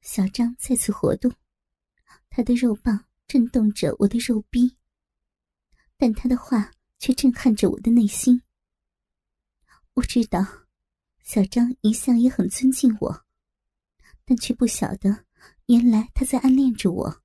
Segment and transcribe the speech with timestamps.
[0.00, 1.32] 小张再次活动，
[2.30, 4.76] 他的肉棒震动着我的肉逼，
[5.96, 8.42] 但他的话却震撼着我的内心。
[9.94, 10.66] 我知道，
[11.22, 13.24] 小张一向也很尊敬我，
[14.24, 15.26] 但却不晓得，
[15.66, 17.22] 原来他在暗恋着我。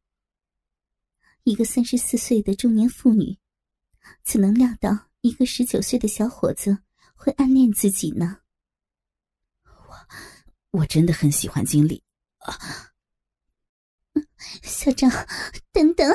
[1.44, 3.38] 一个三十四岁的中年妇女，
[4.24, 6.80] 怎能料到一个十九岁的小伙子
[7.16, 8.42] 会暗恋自己呢？
[9.64, 12.04] 我我真的很喜欢经理。
[12.46, 12.94] 啊！
[14.62, 15.10] 小张，
[15.72, 16.14] 等等！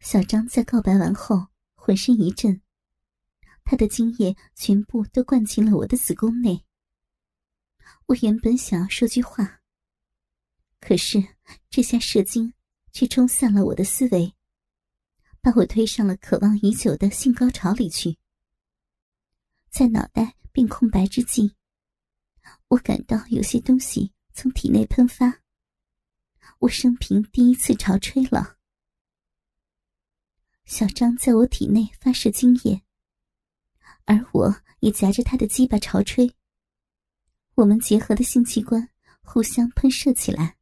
[0.00, 2.62] 小张在告白完后，浑身一震，
[3.64, 6.64] 他的精液全部都灌进了我的子宫内。
[8.06, 9.60] 我原本想要说句话，
[10.80, 11.36] 可是
[11.70, 12.54] 这下射精
[12.92, 14.34] 却冲散了我的思维，
[15.40, 18.18] 把我推上了渴望已久的性高潮里去。
[19.70, 21.56] 在脑袋变空白之际。
[22.74, 25.42] 我感到有些东西从体内喷发，
[26.58, 28.56] 我生平第一次潮吹了。
[30.64, 32.82] 小张在我体内发射精液，
[34.06, 36.34] 而我也夹着他的鸡巴潮吹。
[37.54, 38.88] 我们结合的性器官
[39.22, 40.56] 互相喷射起来，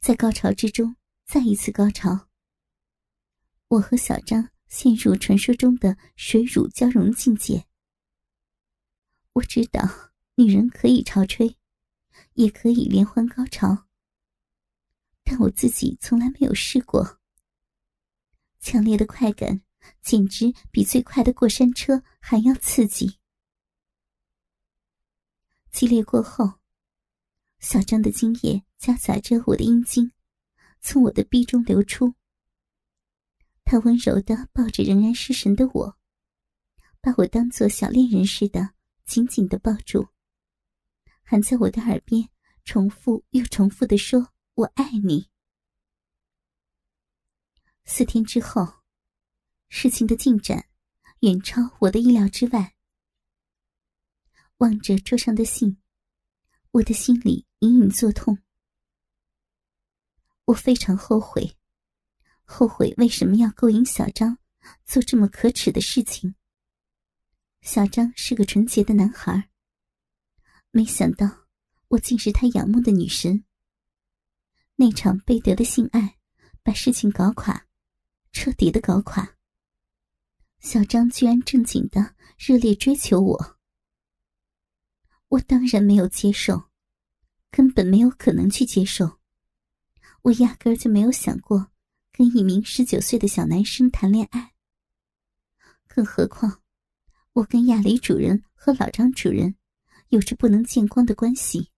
[0.00, 0.96] 在高潮之中
[1.26, 2.30] 再一次高潮。
[3.68, 7.66] 我和小张陷入传说中的水乳交融境界。
[9.34, 10.11] 我知道。
[10.34, 11.56] 女人可以潮吹，
[12.34, 13.86] 也可以连环高潮，
[15.22, 17.20] 但我自己从来没有试过。
[18.58, 19.60] 强烈的快感
[20.00, 23.18] 简直比最快的过山车还要刺激。
[25.70, 26.60] 激烈过后，
[27.58, 30.12] 小张的精液夹杂着我的阴茎，
[30.80, 32.14] 从我的逼中流出。
[33.64, 35.98] 他温柔的抱着仍然失神的我，
[37.00, 38.74] 把我当做小恋人似的
[39.04, 40.08] 紧紧的抱住。
[41.22, 42.28] 还在我的耳边
[42.64, 45.30] 重复又重复的说：“我爱你。”
[47.84, 48.82] 四天之后，
[49.68, 50.68] 事情的进展
[51.20, 52.74] 远超我的意料之外。
[54.58, 55.82] 望着桌上的信，
[56.70, 58.38] 我的心里隐隐作痛。
[60.46, 61.56] 我非常后悔，
[62.44, 64.38] 后悔为什么要勾引小张
[64.84, 66.34] 做这么可耻的事情。
[67.60, 69.51] 小张是个纯洁的男孩。
[70.74, 71.46] 没想到，
[71.88, 73.44] 我竟是他仰慕的女神。
[74.76, 76.16] 那场贝德的性爱，
[76.62, 77.66] 把事情搞垮，
[78.32, 79.36] 彻底的搞垮。
[80.60, 83.58] 小张居然正经的热烈追求我，
[85.28, 86.70] 我当然没有接受，
[87.50, 89.20] 根本没有可能去接受。
[90.22, 91.70] 我压根儿就没有想过
[92.12, 94.54] 跟一名十九岁的小男生谈恋爱。
[95.86, 96.62] 更何况，
[97.34, 99.54] 我跟亚里主人和老张主人。
[100.12, 101.70] 有着不能见光的关系，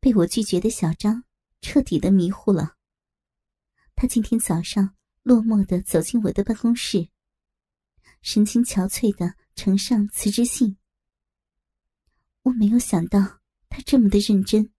[0.00, 1.24] 被我拒绝的小张
[1.60, 2.76] 彻底的迷糊了。
[3.94, 7.10] 他今天早上落寞的走进我的办公室，
[8.22, 10.78] 神情憔悴的呈上辞职信。
[12.44, 14.72] 我没有想到他这么的认真，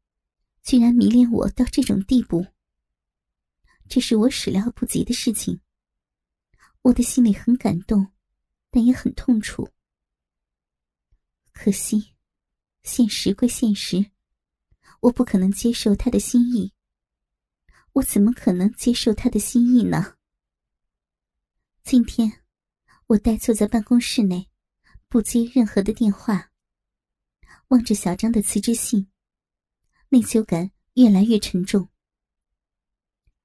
[0.64, 2.48] 居然迷恋我到这种地步。
[3.88, 5.62] 这是我始料不及的事情。
[6.82, 8.12] 我的心里很感动，
[8.72, 9.70] 但也很痛楚。
[11.56, 12.14] 可惜，
[12.84, 14.12] 现实归现实，
[15.00, 16.74] 我不可能接受他的心意。
[17.94, 20.18] 我怎么可能接受他的心意呢？
[21.82, 22.44] 今天，
[23.08, 24.52] 我呆坐在办公室内，
[25.08, 26.52] 不接任何的电话，
[27.70, 29.10] 望着小张的辞职信，
[30.10, 31.90] 内疚感越来越沉重。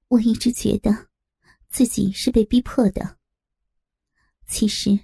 [0.09, 1.09] 我一直觉得
[1.69, 3.17] 自己是被逼迫的。
[4.45, 4.99] 其实，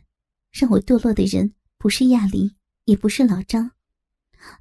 [0.52, 2.57] 让我堕落的人不是亚离。
[2.88, 3.72] 也不是老张，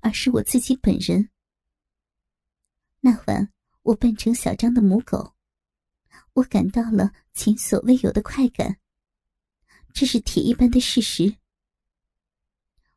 [0.00, 1.30] 而是我自己本人。
[2.98, 5.34] 那晚，我扮成小张的母狗，
[6.32, 8.80] 我感到了前所未有的快感。
[9.92, 11.36] 这是铁一般的事实。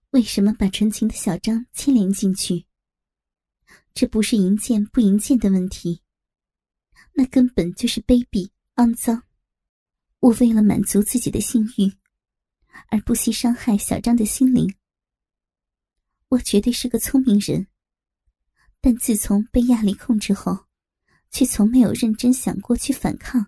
[0.09, 2.65] 为什么把纯情的小张牵连进去？
[3.93, 6.01] 这不是淫贱不淫贱的问题，
[7.13, 9.21] 那根本就是卑鄙肮脏。
[10.21, 11.93] 我为了满足自己的性欲，
[12.87, 14.73] 而不惜伤害小张的心灵。
[16.29, 17.67] 我绝对是个聪明人，
[18.79, 20.67] 但自从被亚力控制后，
[21.31, 23.47] 却从没有认真想过去反抗，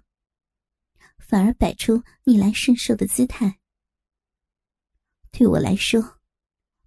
[1.19, 3.60] 反而摆出逆来顺受的姿态。
[5.31, 6.19] 对我来说，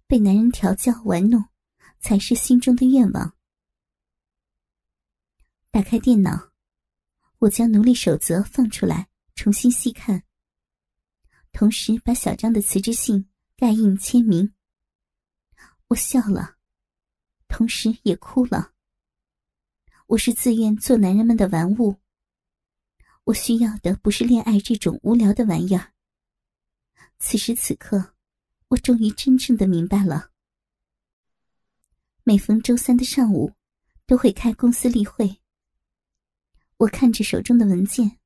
[0.05, 1.45] 被男人调教玩弄，
[1.99, 3.35] 才是心中的愿望。
[5.71, 6.51] 打开电脑，
[7.39, 10.23] 我将奴隶守则放出来，重新细看，
[11.53, 14.54] 同时把小张的辞职信盖印签名。
[15.89, 16.57] 我笑了，
[17.47, 18.73] 同时也哭了。
[20.07, 21.97] 我是自愿做男人们的玩物。
[23.25, 25.93] 我需要的不是恋爱这种无聊的玩意儿。
[27.19, 28.15] 此时此刻，
[28.69, 30.31] 我终于真正的明白了。
[32.23, 33.53] 每逢周三的上午，
[34.07, 35.39] 都会开公司例会。
[36.77, 38.19] 我看着手中的文件，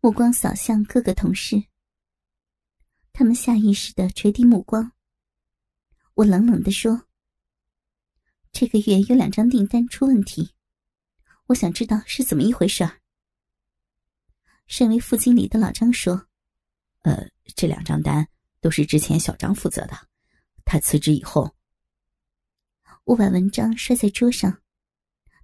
[0.00, 1.64] 目光扫向各个同事。
[3.12, 4.92] 他们下意识的垂低目光。
[6.16, 7.08] 我冷冷的说
[8.50, 10.54] ：“这个月有两张订单出问题，
[11.48, 12.88] 我想知道是怎么一回事。”
[14.66, 16.26] 身为副经理的老张说
[17.04, 18.26] ：“呃，这两张单
[18.62, 20.08] 都是之前小张负责的，
[20.64, 21.54] 他辞职以后。”
[23.04, 24.62] 我把文章摔在桌上，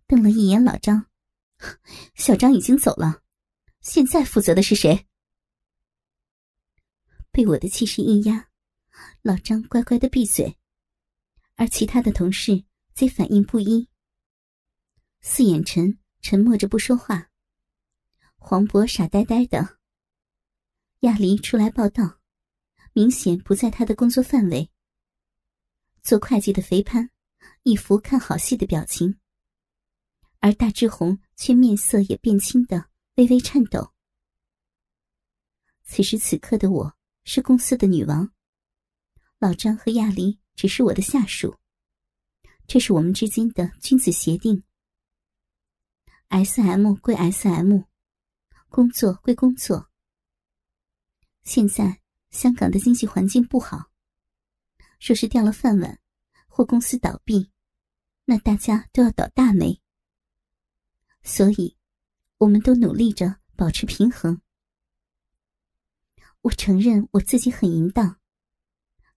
[0.06, 1.04] 瞪了一眼老张
[2.16, 3.22] ：“小张已经走了，
[3.82, 5.06] 现在负责的是谁？”
[7.30, 8.48] 被我的气势一压，
[9.20, 10.58] 老张乖乖的闭嘴，
[11.56, 12.64] 而其他的同事
[12.94, 13.88] 则反应不一。
[15.20, 17.30] 四眼陈沉默着不说话。
[18.36, 19.78] 黄渤傻呆呆的。
[21.00, 22.20] 亚离出来报道，
[22.92, 24.70] 明显不在他的工作范围。
[26.02, 27.10] 做会计的肥潘，
[27.62, 29.18] 一副看好戏的表情。
[30.40, 33.92] 而大志红却面色也变青的微微颤抖。
[35.84, 38.32] 此时此刻的我是公司的女王，
[39.38, 41.58] 老张和亚离只是我的下属。
[42.66, 44.62] 这是我们之间的君子协定。
[46.28, 47.82] S M 归 S M。
[48.68, 49.90] 工作归工作。
[51.42, 52.00] 现在
[52.30, 53.90] 香港的经济环境不好，
[54.98, 56.00] 若是掉了饭碗，
[56.46, 57.50] 或公司倒闭，
[58.24, 59.82] 那大家都要倒大霉。
[61.22, 61.76] 所以，
[62.38, 64.40] 我们都努力着保持平衡。
[66.40, 68.18] 我承认我自己很淫荡，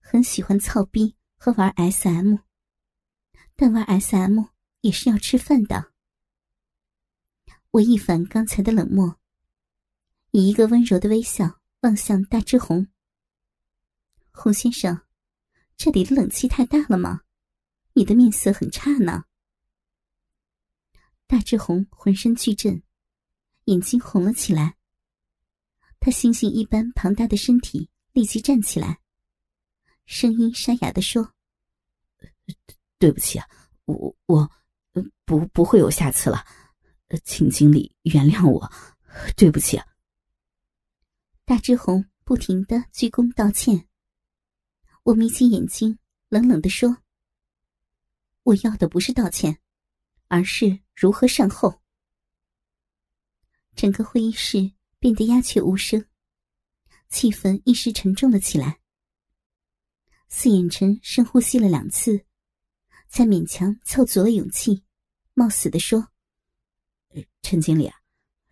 [0.00, 1.16] 很喜欢操逼
[1.46, 2.38] 和玩 SM，
[3.54, 4.46] 但玩 SM
[4.80, 5.92] 也是要吃饭的。
[7.70, 9.20] 我一反刚才的冷漠。
[10.32, 12.88] 以一个温柔的微笑望向大志红。
[14.32, 15.02] 洪先生，
[15.76, 17.20] 这里的冷气太大了吗？
[17.92, 19.26] 你的面色很差呢。
[21.28, 22.82] 大志红浑身剧震，
[23.66, 24.76] 眼睛红了起来。
[26.00, 29.00] 他猩猩一般庞大的身体立即站起来，
[30.06, 31.32] 声音沙哑的说
[32.98, 33.46] ：“对不起啊，
[33.84, 34.50] 我我
[35.24, 36.44] 不不会有下次了，
[37.24, 38.70] 请经理原谅我，
[39.36, 39.86] 对不起啊。”
[41.44, 43.88] 大志红不停的鞠躬道歉。
[45.04, 45.98] 我眯起眼睛，
[46.28, 46.98] 冷冷的说
[48.42, 49.60] ：“我要的不是道歉，
[50.26, 51.80] 而是如何善后。”
[53.76, 56.04] 整个会议室变得鸦雀无声，
[57.08, 58.80] 气氛一时沉重了起来。
[60.28, 62.25] 四眼陈深呼吸了两次，
[63.08, 64.82] 才勉强凑足了勇气，
[65.34, 66.08] 冒死的说
[67.42, 67.96] ：“陈经理啊，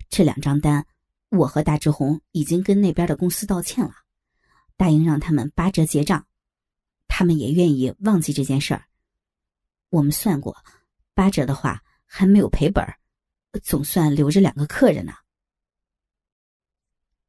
[0.09, 0.87] 这两张单。”
[1.31, 3.93] 我和大志红已经跟那边的公司道歉了，
[4.77, 6.29] 答应让他们八折结账，
[7.09, 8.85] 他们也愿意忘记这件事儿。
[9.89, 10.57] 我们算过，
[11.13, 12.87] 八折的话还没有赔本，
[13.65, 15.13] 总算留着两个客人呢。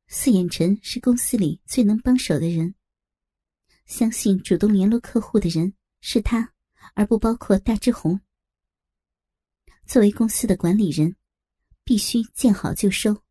[0.07, 2.75] 四眼陈是公司里最能帮手的人，
[3.87, 6.53] 相信主动联络客户的人是他，
[6.93, 8.21] 而不包括大志红。
[9.85, 11.15] 作为公司的管理人，
[11.83, 13.23] 必须见好就收。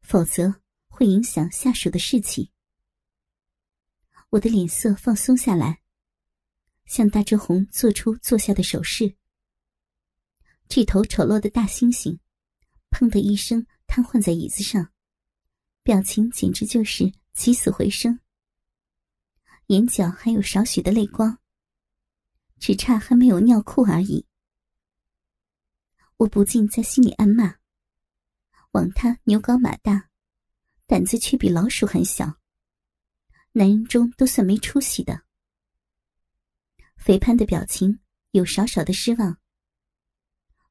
[0.00, 2.52] 否则会影响下属的士气。
[4.30, 5.82] 我的脸色放松下来，
[6.86, 9.16] 向大志红做出坐下的手势。
[10.68, 12.18] 这头丑陋的大猩猩，
[12.90, 14.92] 砰的一声瘫痪在椅子上，
[15.82, 18.20] 表情简直就是起死回生，
[19.66, 21.38] 眼角还有少许的泪光，
[22.62, 24.24] 只差还没有尿裤而已。
[26.18, 27.56] 我不禁在心里暗骂。
[28.70, 30.08] 枉他牛高马大，
[30.86, 32.38] 胆子却比老鼠还小。
[33.50, 35.24] 男人中都算没出息的。
[36.96, 37.98] 肥潘的表情
[38.30, 39.38] 有少少的失望。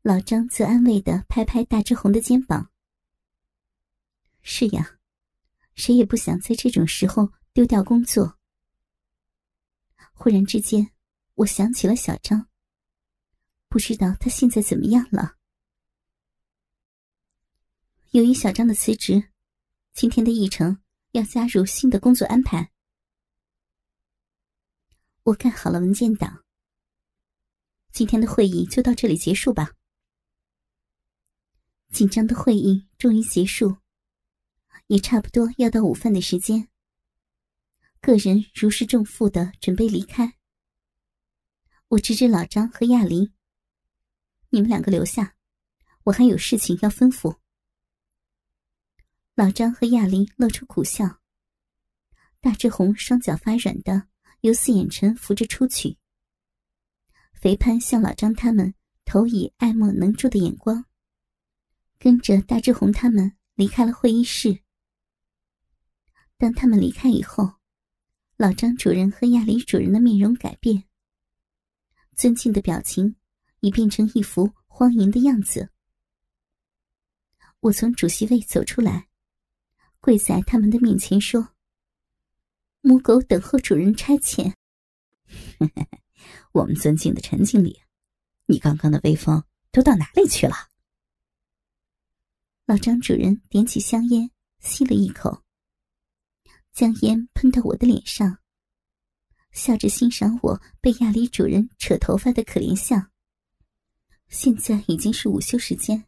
[0.02, 2.72] 老张则安慰的拍拍大志红的肩膀
[4.42, 4.98] ：“是呀，
[5.76, 8.40] 谁也不想在这种时候丢掉工作。”
[10.16, 10.94] 忽然之间，
[11.42, 12.48] 我想起了小张，
[13.68, 15.38] 不知道他现在怎么样了。
[18.12, 19.32] 由于小张的辞职，
[19.92, 20.84] 今天的议程
[21.14, 22.72] 要加入新的工作安排。
[25.24, 26.44] 我盖好了文件档。
[27.92, 29.72] 今天的会议就到这里结束吧。
[31.92, 33.78] 紧张的会议终于结束，
[34.86, 36.70] 也差不多要到午饭的时间。
[38.00, 40.38] 个人如释重负的准备离开。
[41.92, 43.34] 我指指老张和亚林
[44.50, 45.36] ：“你们两个留下，
[46.06, 47.40] 我还有事情要吩咐。”
[49.36, 51.20] 老张和亚林露出苦笑。
[52.40, 54.08] 大志红双脚发软的，
[54.40, 55.98] 由四眼臣扶着出去。
[57.34, 60.86] 肥潘向老张他们投以爱莫能助的眼光，
[62.00, 64.62] 跟着大志红他们离开了会议室。
[66.38, 67.56] 当他们离开以后，
[68.38, 70.86] 老张主人和亚林主人的面容改变。
[72.16, 73.16] 尊敬的表情
[73.62, 75.70] 已变成一副荒淫的样子。
[77.62, 79.08] 我从主席位走出来，
[80.00, 81.50] 跪在他们的面前说
[82.82, 84.54] ：“母狗等候主人差遣。
[86.54, 87.82] ”我们尊敬的陈经理，
[88.46, 90.56] 你刚刚的威风都到哪里去了？
[92.66, 95.44] 老张主人点起香烟，吸了一口，
[96.74, 98.41] 将烟喷到我的脸上。
[99.52, 103.12] 笑着欣赏我被亚里主人扯头发的可怜相。
[104.30, 106.06] 现在已经是午休时间，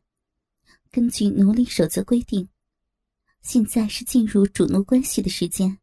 [0.89, 2.47] 根据奴隶守则规定，
[3.41, 5.77] 现在是进入主奴关系的时间，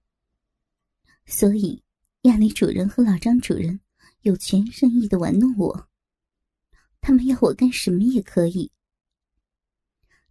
[1.26, 1.82] 所以
[2.22, 3.80] 亚里主人和老张主人
[4.22, 5.88] 有权任意的玩弄我。
[7.02, 8.72] 他们要我干什么也可以。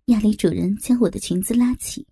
[0.05, 2.07] 亚里主人将我的裙子拉起，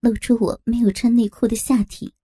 [0.00, 2.14] 露出我没有穿内裤的下体。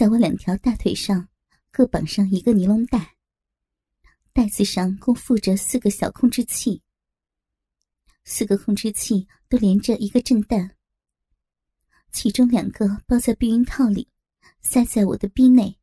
[0.00, 1.28] 在我两条大腿上
[1.70, 3.16] 各绑上一个尼龙带，
[4.32, 6.82] 带子上共附着四个小控制器，
[8.24, 10.74] 四个控制器都连着一个震蛋，
[12.10, 14.08] 其中两个包在避孕套里，
[14.62, 15.76] 塞在我的逼内；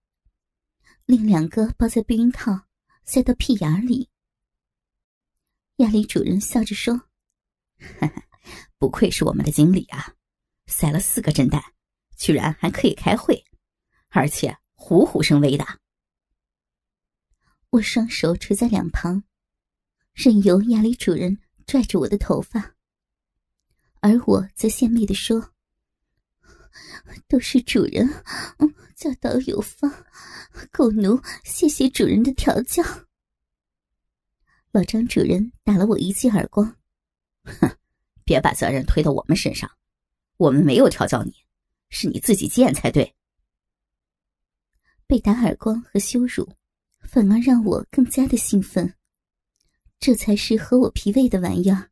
[1.06, 2.62] 另两个包在避孕套，
[3.06, 4.10] 塞到屁眼里。
[5.76, 7.04] 亚里主人笑着说
[8.80, 10.16] ：“不愧是我们的经理啊，
[10.66, 11.64] 塞了四个震蛋，
[12.18, 13.44] 居然还可以开会。”
[14.10, 15.66] 而且虎虎生威的，
[17.70, 19.24] 我双手垂在两旁，
[20.14, 22.76] 任由亚里主人拽着我的头发，
[24.00, 25.54] 而我则献媚的说
[27.28, 28.08] ：“都是主人，
[28.96, 30.06] 教导有方，
[30.72, 32.84] 狗奴谢谢主人的调教。”
[34.72, 36.76] 老张主人打了我一记耳光，
[37.44, 37.78] 哼，
[38.24, 39.70] 别把责任推到我们身上，
[40.38, 41.34] 我们没有调教你，
[41.90, 43.14] 是你自己贱才对。
[45.08, 46.48] 被打耳光和羞辱，
[47.00, 48.94] 反而让我更加的兴奋。
[50.00, 51.90] 这才是合我脾胃的玩意儿。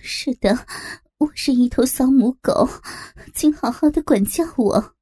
[0.00, 0.66] 是的，
[1.18, 2.68] 我是一头骚母狗，
[3.34, 4.96] 请好好的管教我。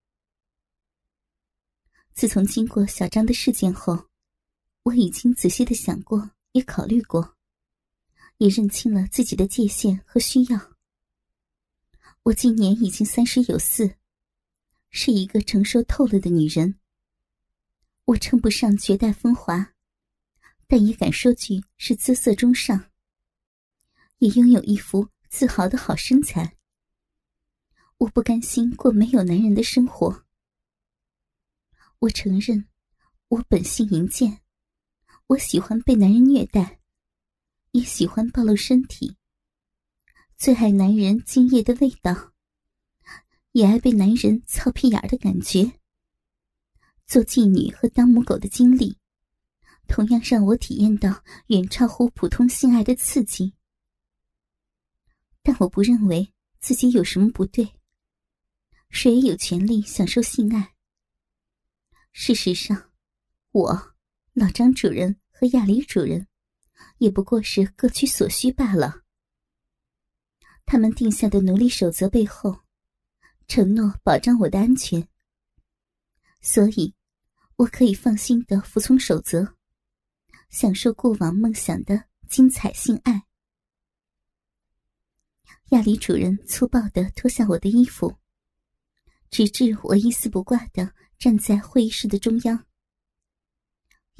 [2.12, 4.08] 自从经过小张的事件后，
[4.84, 7.34] 我已经仔细的想过，也考虑过，
[8.36, 10.76] 也认清了自己的界限和需要。
[12.24, 13.96] 我今年已经三十有四，
[14.90, 16.78] 是一个成熟透了的女人。
[18.06, 19.74] 我称不上绝代风华，
[20.68, 22.90] 但也敢说句是姿色中上。
[24.18, 26.56] 也拥有一副自豪的好身材。
[27.98, 30.24] 我不甘心过没有男人的生活。
[31.98, 32.68] 我承认，
[33.28, 34.40] 我本性淫贱，
[35.26, 36.80] 我喜欢被男人虐待，
[37.72, 39.16] 也喜欢暴露身体。
[40.36, 42.32] 最爱男人精液的味道，
[43.52, 45.80] 也爱被男人操屁眼的感觉。
[47.06, 48.98] 做妓女和当母狗的经历，
[49.86, 53.54] 同样让我体验到远超乎普通性爱的刺激。
[55.42, 57.74] 但我不认为自己有什么不对。
[58.90, 60.74] 谁也有权利享受性爱。
[62.12, 62.90] 事实上，
[63.52, 63.94] 我、
[64.32, 66.26] 老张主人和亚里主人，
[66.98, 69.02] 也不过是各取所需罢了。
[70.64, 72.60] 他们定下的奴隶守则背后，
[73.46, 75.06] 承诺保障我的安全。
[76.46, 76.94] 所以，
[77.56, 79.56] 我可以放心的服从守则，
[80.48, 83.24] 享受过往梦想的精彩性爱。
[85.70, 88.16] 亚里主人粗暴的脱下我的衣服，
[89.28, 92.64] 直至我一丝不挂的站在会议室的中央。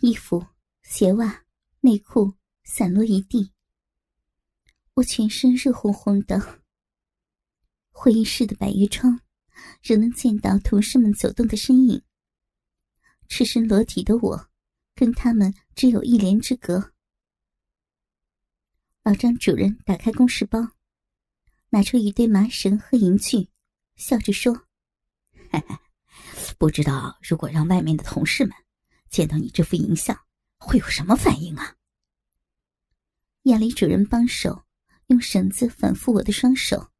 [0.00, 0.44] 衣服、
[0.82, 1.44] 鞋袜、
[1.78, 3.52] 内裤散落一地，
[4.94, 6.60] 我全身热烘烘的。
[7.90, 9.20] 会议室的百叶窗，
[9.80, 12.02] 仍能见到同事们走动的身影。
[13.28, 14.48] 赤身裸体的我，
[14.94, 16.92] 跟他们只有一帘之隔。
[19.02, 20.58] 老张主人打开公事包，
[21.70, 23.48] 拿出一堆麻绳和银具，
[23.94, 24.66] 笑着说
[26.58, 28.54] ：“不知道如果让外面的同事们
[29.08, 30.18] 见到你这副淫相，
[30.58, 31.76] 会有什么反应啊？”
[33.44, 34.64] 亚里主人帮手
[35.06, 36.90] 用绳子反复我的双手，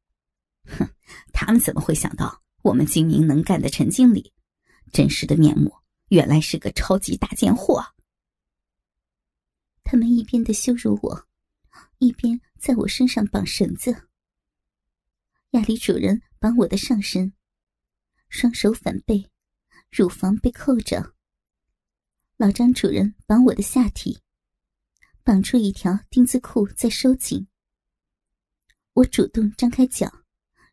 [0.65, 0.87] 哼，
[1.33, 4.31] 他们怎么会想到我们精明能干的陈经理
[4.93, 5.75] 真实的面目？
[6.09, 7.83] 原来是个超级大贱货！
[9.83, 11.27] 他们一边的羞辱我，
[11.97, 14.07] 一边在我身上绑绳子。
[15.51, 17.33] 亚里主人绑我的上身，
[18.29, 19.29] 双手反背，
[19.89, 21.13] 乳房被扣着。
[22.37, 24.21] 老张主人绑我的下体，
[25.23, 27.47] 绑出一条丁字裤在收紧。
[28.93, 30.23] 我主动张开脚，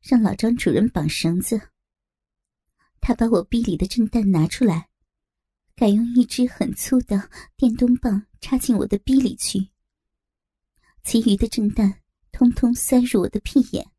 [0.00, 1.70] 让老张主人绑绳子。
[3.00, 4.88] 他把我逼里的震蛋拿出来，
[5.76, 9.70] 改用一支很粗的电动棒插进我的逼里去，
[11.02, 12.02] 其余的震弹
[12.32, 13.90] 通通塞入我的屁眼。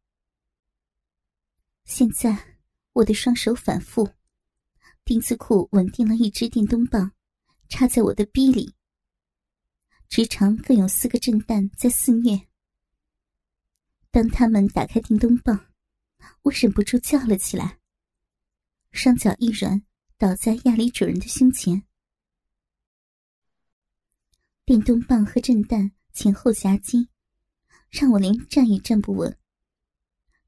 [1.83, 2.57] 现在
[2.93, 4.09] 我的双手反复，
[5.03, 7.11] 丁字裤稳定了一支电动棒。
[7.67, 8.75] 插在我的逼里，
[10.07, 12.47] 直肠更有四个震弹在肆虐。
[14.11, 15.73] 当他们打开电动棒，
[16.43, 17.79] 我忍不住叫了起来，
[18.91, 19.83] 双脚一软，
[20.17, 21.83] 倒在亚里主人的胸前。
[24.63, 27.09] 电动棒和震弹前后夹击，
[27.89, 29.37] 让我连站也站不稳，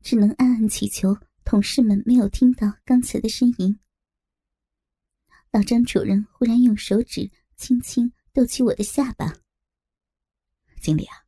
[0.02, 3.78] 只能暗暗祈求同事们没有听到刚才的呻吟。
[5.52, 9.36] 老张主任忽然用手指轻轻逗起我的下巴。
[10.82, 11.26] 经理啊，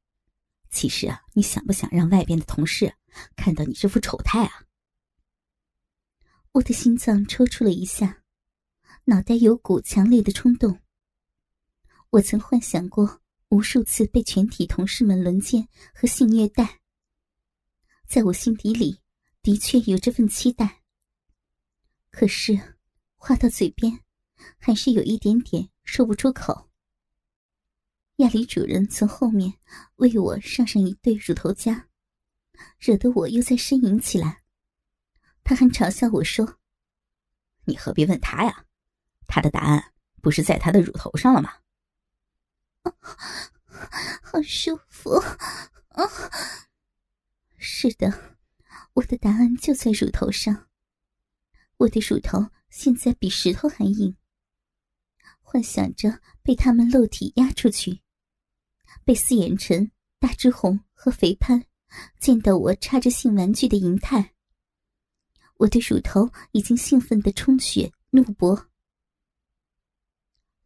[0.69, 2.95] 其实啊，你想不想让外边的同事
[3.35, 4.63] 看到你这副丑态啊？
[6.53, 8.23] 我的心脏抽搐了一下，
[9.09, 10.79] 脑袋有股强烈的冲动。
[12.11, 16.79] 我曾幻想过无数次被全体同事们轮奸和性虐待，
[18.07, 19.01] 在我心底里
[19.41, 20.83] 的确有这份期待。
[22.11, 22.77] 可是
[23.15, 23.99] 话到嘴边。
[24.57, 26.69] 还是有一点点说不出口。
[28.17, 29.53] 亚里主人从后面
[29.95, 31.89] 为我上上一对乳头夹，
[32.79, 34.43] 惹得我又在呻吟起来。
[35.43, 36.57] 他还嘲笑我说
[37.67, 38.65] ：“你何必问他呀？
[39.29, 41.53] 他的答案不是在他的乳头上了吗？”
[44.21, 45.11] 好舒服
[45.89, 46.03] 啊！
[47.57, 48.37] 是的，
[48.93, 50.67] 我的答案就在乳头上。
[51.77, 54.15] 我的乳头现在比石头还硬。
[55.39, 58.01] 幻想着被他们露体压出去，
[59.03, 61.65] 被四眼陈、大志红和肥潘
[62.19, 64.35] 见到我插着性玩具的银泰，
[65.55, 68.68] 我的乳头已经兴奋的充血怒搏。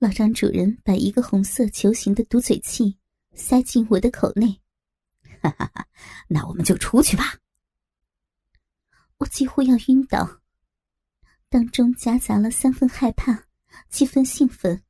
[0.03, 2.97] 老张主人把一个红色球形的毒嘴器
[3.35, 4.59] 塞进我的口内，
[5.41, 5.87] 哈哈哈！
[6.27, 7.37] 那我们就出去吧。
[9.19, 10.41] 我几乎要晕倒，
[11.47, 13.45] 当中夹杂了三分害怕。
[13.89, 14.83] 七分兴奋。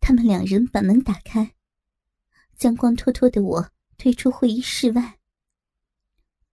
[0.00, 1.54] 他们两人把门打开，
[2.56, 5.18] 将光脱脱的我推出会议室外。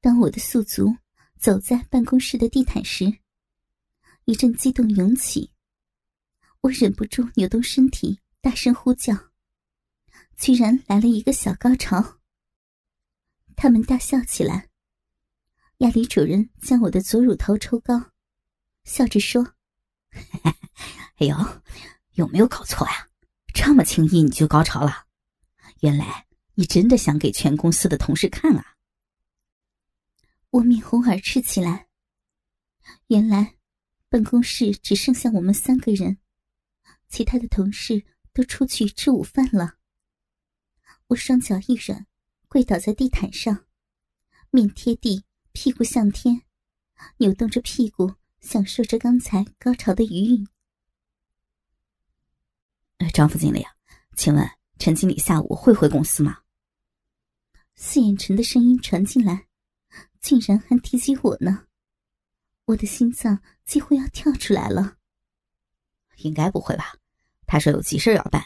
[0.02, 0.98] 当我的宿足
[1.40, 3.06] 走在办公室的地毯时，
[4.26, 5.51] 一阵激动涌起，
[6.62, 9.32] 我忍不住扭动身体，大声呼叫，
[10.38, 12.20] 居然来了一个小高潮。
[13.56, 14.70] 他们大笑起来。
[15.78, 18.12] 亚里主人将我的左乳头抽高，
[18.84, 19.56] 笑着说。
[21.18, 21.36] 哎呦，
[22.12, 23.10] 有没有搞错呀？
[23.56, 25.08] 这么轻易你就高潮了？
[25.80, 28.76] 原来你真的想给全公司的同事看啊！
[30.52, 31.88] 我面红耳赤起来。
[33.08, 33.56] 原来
[34.10, 36.20] 办公室只剩下我们三个人，
[37.12, 39.76] 其他的同事都出去吃午饭了。
[41.08, 42.08] 我双脚一软，
[42.48, 43.66] 跪倒在地毯上，
[44.50, 46.44] 面贴地，屁股向天，
[47.18, 50.48] 扭动着屁股，享受着刚才高潮的余韵。
[53.14, 53.76] 张副经理啊，
[54.16, 56.40] 请问陈经理下午会回公司吗？
[57.76, 59.48] 四眼陈的声音传进来，
[60.22, 61.68] 竟然还提及我呢，
[62.66, 64.98] 我的心脏几乎要跳出来了。
[66.18, 66.94] 应该不会吧？
[67.52, 68.42] 他说有急事要办，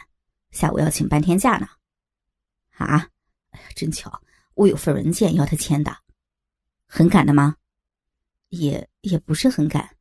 [0.49, 1.67] 下午要请半天假呢。
[2.71, 3.07] 啊，
[3.51, 4.19] 哎呀，真巧，
[4.55, 5.95] 我有份文件要他签的，
[6.87, 7.57] 很赶的吗？
[8.49, 9.95] 也也不是很赶，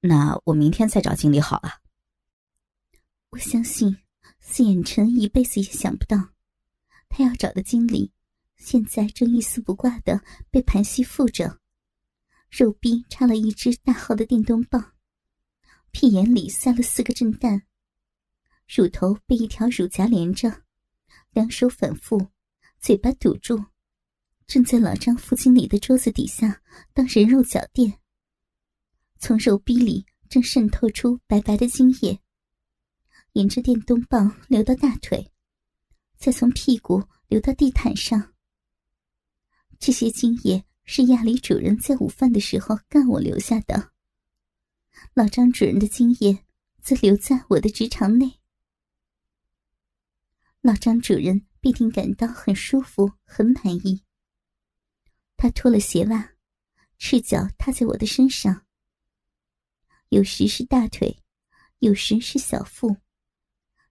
[0.00, 1.82] 那我明天再找经理好了。
[3.28, 3.98] 我相信
[4.40, 6.30] 四眼陈一辈子也想不到，
[7.10, 8.10] 他要找的经理，
[8.56, 11.60] 现在正一丝不挂的被盘膝附着，
[12.48, 14.94] 肉壁插了一支大号的电动棒，
[15.90, 17.65] 屁眼里塞了四个震蛋，
[18.66, 20.62] 乳头被一条乳夹连着，
[21.30, 22.28] 两手反复，
[22.80, 23.64] 嘴巴堵住，
[24.46, 26.60] 正在老张副经理的桌子底下
[26.92, 28.00] 当人肉脚垫，
[29.18, 32.18] 从肉壁里正渗透出白白的精液。
[33.32, 35.30] 沿着电动棒流到大腿，
[36.16, 38.34] 再从屁股流到地毯上。
[39.78, 43.92] 这些精液是亚里主人在午饭的时候干我留下的。
[45.12, 46.44] 老张主人的精液
[46.82, 48.35] 则留在我的直肠内。
[50.66, 54.02] 老张主人必定感到很舒服、很满意。
[55.36, 56.32] 他脱了鞋袜，
[56.98, 58.66] 赤脚踏在我的身上，
[60.08, 61.22] 有时是大腿，
[61.78, 62.96] 有时是小腹，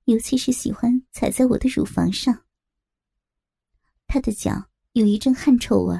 [0.04, 2.44] 尤其是喜欢踩在我的乳房上。
[4.06, 5.98] 他的脚有一阵汗臭味。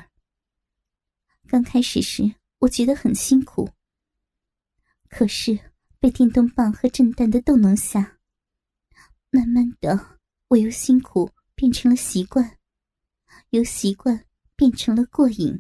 [1.48, 3.70] 刚开始时，我觉得很辛苦。
[5.08, 5.58] 可是
[6.02, 8.20] 被电动棒和震蛋的动能下，
[9.30, 10.15] 慢慢的，
[10.50, 12.60] 我由辛苦变成了习惯，
[13.50, 15.60] 由习惯变成了过瘾。